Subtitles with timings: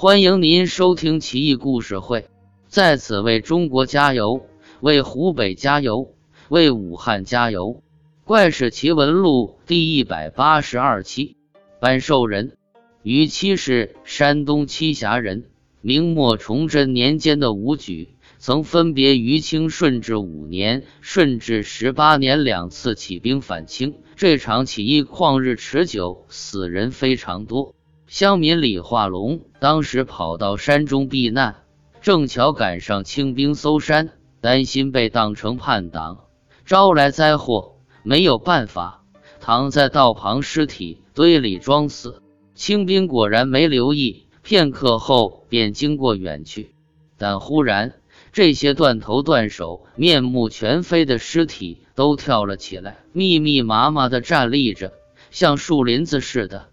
[0.00, 2.28] 欢迎您收听奇异故事会，
[2.68, 4.46] 在此为中国加油，
[4.78, 6.14] 为湖北加油，
[6.48, 7.82] 为武汉加油！
[8.22, 11.34] 怪事奇闻录第一百八十二期，
[11.80, 12.56] 颁授人
[13.02, 15.46] 于七是山东栖霞人，
[15.80, 18.10] 明末崇祯年间的武举。
[18.38, 27.74] 曾分别于清顺治五年、顺治十八年两次起兵反清，这场起义旷日持久，死人非常多。
[28.08, 31.56] 乡民李化龙当时跑到山中避难，
[32.00, 36.24] 正巧赶上清兵搜山，担心被当成叛党，
[36.64, 39.04] 招来灾祸，没有办法，
[39.40, 42.22] 躺在道旁尸体堆里装死。
[42.54, 46.74] 清兵果然没留意，片刻后便经过远去，
[47.18, 47.92] 但忽然。
[48.32, 54.92] 这些断头断手、面目全非的尸体都跳了起来，密密麻麻地站立着，
[55.30, 56.67] 像树林子似的。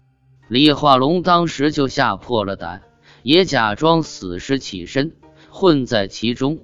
[0.48, 2.82] 李化龙当时就吓破了胆，
[3.22, 5.16] 也假装死尸起身，
[5.50, 6.60] 混在其中。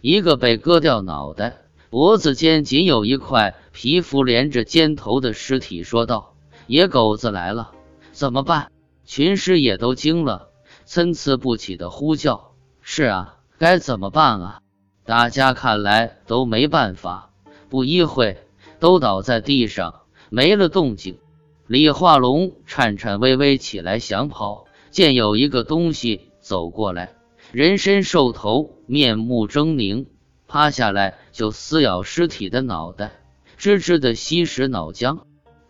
[0.00, 1.58] 一个被割掉脑袋、
[1.90, 6.34] 脖子间仅有一块皮肤连着肩头的尸体说道
[6.66, 7.72] ：“野狗子来了，
[8.12, 8.70] 怎么办？”
[9.04, 10.48] 群尸也都惊了，
[10.84, 14.60] 参差不齐的呼叫：“是啊。”该怎么办啊？
[15.04, 17.30] 大家看来都没办法。
[17.70, 18.36] 不一会，
[18.80, 21.18] 都倒在地上，没了动静。
[21.66, 27.14] 李化龙颤颤巍巍起来想跑，见有一个东西走过来，
[27.50, 30.06] 人身兽头，面目狰狞，
[30.46, 33.10] 趴下来就撕咬尸体的脑袋，
[33.58, 35.22] 吱吱的吸食脑浆。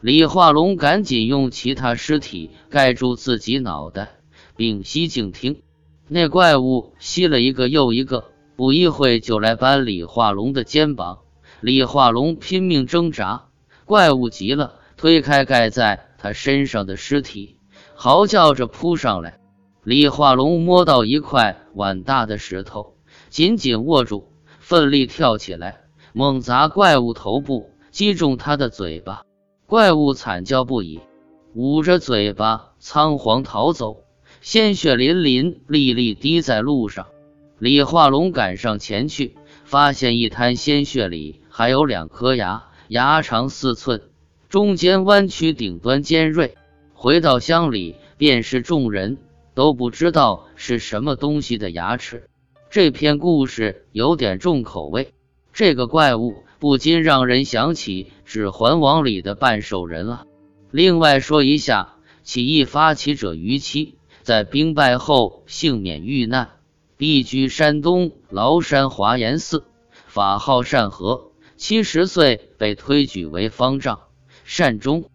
[0.02, 4.16] 李化龙赶紧用其他尸体盖住自己脑袋，
[4.54, 5.62] 屏息静听。
[6.08, 8.24] 那怪物吸了一个又一个，
[8.54, 11.20] 不一会就来搬李化龙的肩膀。
[11.62, 13.46] 李化龙拼命挣扎，
[13.86, 17.58] 怪物急了，推开盖在他身上的尸体，
[17.94, 19.38] 嚎叫着扑上来。
[19.84, 22.96] 李化龙摸到一块碗大的石头，
[23.28, 25.80] 紧紧握住，奋力跳起来，
[26.12, 29.22] 猛砸怪物头部，击中他的嘴巴。
[29.66, 31.00] 怪物惨叫不已，
[31.54, 33.98] 捂着嘴巴仓皇逃走。
[34.40, 37.06] 鲜血淋淋，粒粒滴在路上。
[37.58, 44.02] 李化龙赶上前去，发现一滩鲜血里还有两颗牙，牙长四寸，
[44.48, 46.56] 中间弯曲，顶端尖锐。
[46.94, 49.18] 回到乡里，便是众人
[49.54, 52.28] 都不知道是什么东西的牙齿。
[52.70, 55.12] 这篇故事有点重口味，
[55.52, 60.24] 这个怪物不禁让人想起《指环王》里的半兽人了。
[60.70, 63.96] 另外说一下，起义发起者于七。
[64.22, 66.50] 在兵败后幸免遇难，
[66.96, 69.64] 避居山东崂山华严寺，
[70.06, 71.30] 法号善和。
[71.56, 74.00] 七十岁被推举为方丈
[74.46, 75.10] 善终。